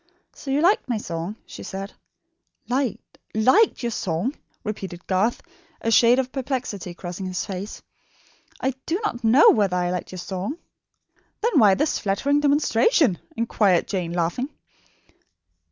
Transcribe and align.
"So 0.33 0.49
you 0.49 0.61
liked 0.61 0.89
my 0.89 0.97
song?" 0.97 1.35
she 1.45 1.61
said. 1.61 1.93
"Liked 2.67 3.19
liked 3.35 3.83
your 3.83 3.91
song?" 3.91 4.35
repeated 4.63 5.05
Garth, 5.05 5.43
a 5.79 5.91
shade 5.91 6.17
of 6.17 6.31
perplexity 6.31 6.95
crossing 6.95 7.27
his 7.27 7.45
face. 7.45 7.83
"I 8.59 8.73
do 8.87 8.99
not 9.05 9.23
know 9.23 9.51
whether 9.51 9.77
I 9.77 9.91
liked 9.91 10.11
your 10.11 10.17
song." 10.17 10.57
"Then 11.41 11.59
why 11.59 11.75
this 11.75 11.99
flattering 11.99 12.39
demonstration?" 12.39 13.19
inquired 13.37 13.87
Jane, 13.87 14.11
laughing. 14.13 14.49